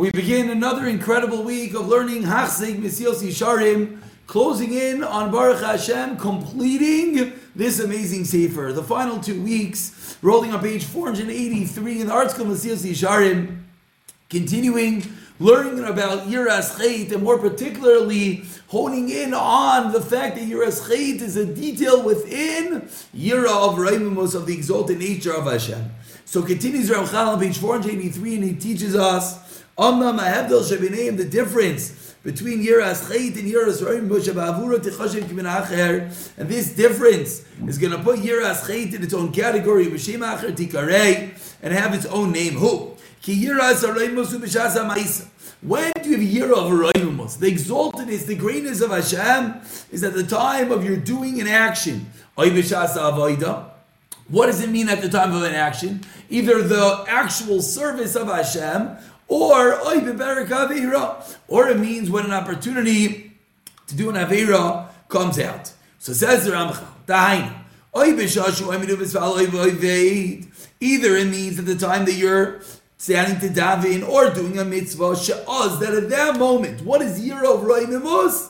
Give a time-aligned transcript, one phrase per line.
[0.00, 6.16] We begin another incredible week of learning Hachzig Mesillas Yesharim, closing in on Baruch Hashem,
[6.16, 8.72] completing this amazing Sefer.
[8.72, 13.58] The final two weeks, rolling on page 483 in the article Mesillas Yesharim,
[14.30, 15.04] continuing
[15.38, 21.20] learning about Yiras Chait, and more particularly honing in on the fact that Yiras Chait
[21.20, 25.90] is a detail within Yira of Raimus of the exalted nature of Hashem.
[26.24, 29.49] So continues Ramchal on page 483, and he teaches us
[29.80, 36.36] Amna Mahevdel Shabineim, the difference between Yiras Chait and Yiras Roim Bavura Tichashem Kimin Acher,
[36.36, 40.54] and this difference is going to put Yiras Chait in its own category, B'Shem Acher
[40.54, 41.30] Tikarei,
[41.62, 42.56] and have its own name.
[42.56, 42.94] Who?
[43.22, 45.28] Ki Yiras Roim B'Shas HaMaisa.
[45.62, 47.38] When do you have year of Roimus?
[47.38, 52.12] The exaltedness, the greatness of Hashem is at the time of your doing an action.
[52.34, 52.50] What
[54.46, 56.02] does it mean at the time of an action?
[56.28, 58.98] Either the actual service of Hashem
[59.30, 59.78] or
[61.48, 63.32] or it means when an opportunity
[63.86, 65.72] to do an avera comes out.
[66.00, 66.86] So says the Ramchal,
[70.82, 72.60] Either it means at the time that you're
[72.96, 77.44] standing to daven or doing a mitzvah, she'oz, that at that moment, what is year
[77.44, 78.48] of roimimus?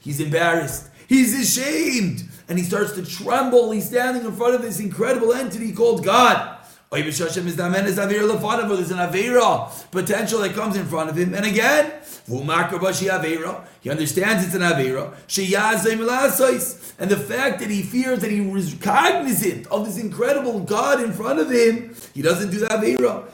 [0.00, 0.88] He's embarrassed.
[1.08, 3.70] He's ashamed and he starts to tremble.
[3.70, 6.58] He's standing in front of this incredible entity called God.
[6.90, 7.36] There's an
[8.98, 11.32] Avera potential that comes in front of him.
[11.32, 11.92] And again,
[12.26, 15.14] he understands it's an Avera.
[16.98, 21.12] And the fact that he fears that he was cognizant of this incredible God in
[21.12, 23.26] front of him, he doesn't do the Avera.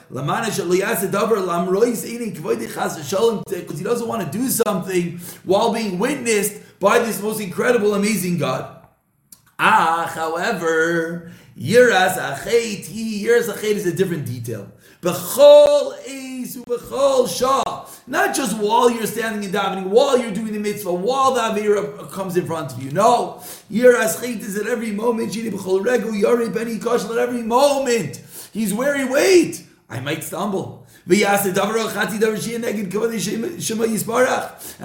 [3.48, 8.36] Because he doesn't want to do something while being witnessed by this most incredible, amazing
[8.36, 8.75] God.
[9.58, 14.70] Ah, however, Yiras Achet, he, Yiras Achet is a different detail.
[15.00, 17.86] Bechol Eisu, Bechol Shah.
[18.06, 22.10] Not just while you're standing in davening, while you're doing the mitzvah, while the Avera
[22.10, 22.90] comes in front of you.
[22.90, 23.40] No.
[23.70, 25.32] Yiras Achet is at every moment.
[25.32, 28.20] Shini Bechol Regu, Yari Beni Koshel, at every moment.
[28.52, 30.86] He's wary, wait, I might stumble.
[31.08, 31.24] And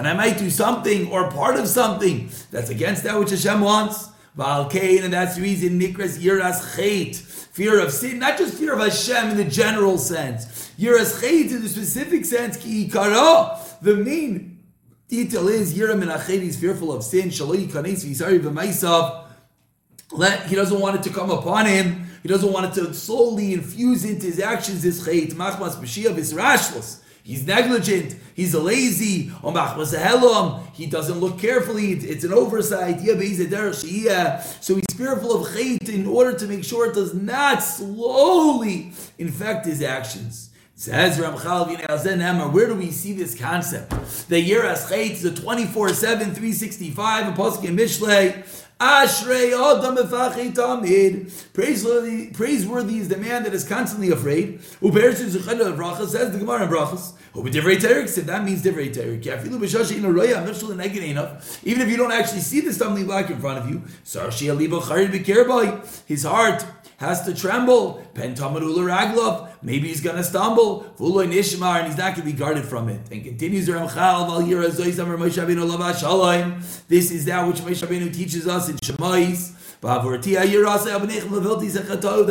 [0.08, 4.08] I might do something or part of something that's against that which Hashem wants.
[4.36, 8.80] Valkain, and that's the reason Nikras Yiras Chait, fear of sin, not just fear of
[8.80, 10.70] Hashem in the general sense.
[10.78, 14.58] Yiras Chait in the specific sense, Ki Ikara, the main
[15.08, 19.22] detail is Yiram and Achet is fearful of sin, Shaloi Kanes Visari V'maisav,
[20.12, 22.06] let he doesn't want it to come upon him.
[22.22, 25.32] He doesn't want it to slowly infuse into his actions this chait.
[25.32, 27.01] Machmas b'shia rashlos.
[27.24, 28.16] He's negligent.
[28.34, 29.30] He's lazy.
[30.74, 31.92] He doesn't look carefully.
[31.92, 33.00] It's an oversight.
[33.00, 39.66] So he's fearful of chait in order to make sure it does not slowly infect
[39.66, 40.50] his actions.
[40.82, 43.90] Says Ramchal where do we see this concept?
[44.28, 48.44] The Yiras Chait is a 24-7, 365, a Pasuk in Mishlei.
[48.80, 51.30] Ashrei Adam Tamid.
[51.52, 54.58] Praiseworthy, is the man that is constantly afraid.
[54.80, 57.12] Ubersu Zuchana Brachas says the Gemara in Brachas.
[57.32, 59.22] Uberdivrei Terik said that means Divrei Terik.
[59.22, 61.64] Yafilu B'Shashi in a Roya Mishal Negin enough.
[61.64, 64.82] Even if you don't actually see the stumbling block in front of you, Sarshi Aliba
[64.82, 66.06] Charid B'Kirbai.
[66.08, 66.64] His heart
[66.98, 68.02] has to tremble.
[69.62, 70.86] Maybe he's going to stumble.
[70.98, 73.00] And he's not going to be guarded from it.
[73.10, 74.42] And continues Ramchal.
[76.88, 79.58] This is that which Moshe teaches us in Shemais.
[79.82, 80.04] That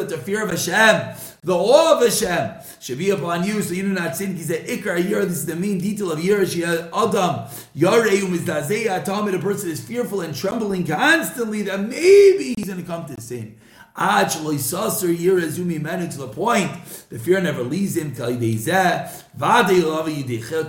[0.09, 3.89] the fear of Hashem, the awe of Hashem, should be upon you, so you do
[3.89, 4.37] not sin.
[4.37, 6.45] He said, "Ikar Yira." This is the main detail of Yira.
[6.93, 9.27] Adam Yarei Umizdazei Atam.
[9.27, 13.57] A person is fearful and trembling constantly that maybe he's going to come to sin
[16.09, 16.71] to the point
[17.09, 18.39] the fear never leaves him till he'll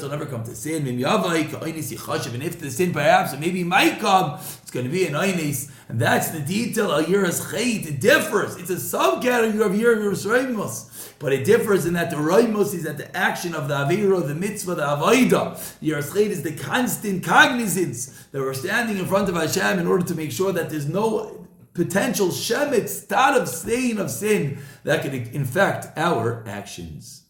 [0.08, 0.86] never come to sin.
[0.86, 5.70] And if the sin perhaps maybe he might come, it's going to be an einis.
[5.88, 7.86] And that's the detail of Yiras Chait.
[7.86, 8.56] It differs.
[8.56, 10.88] It's a subcategory of Yiras Reimus.
[11.18, 14.34] But it differs in that the Reimus is at the action of the Avera, the
[14.34, 15.54] mitzvah, the Avaida.
[15.80, 20.04] Yiras Chait is the constant cognizance that we're standing in front of Hashem in order
[20.06, 21.41] to make sure that there's no
[21.74, 27.21] potential shemitz, stat of stain of sin that could infect our actions.